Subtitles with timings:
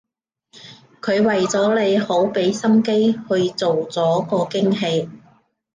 [0.99, 5.07] 佢為咗你好畀心機去做咗個驚喜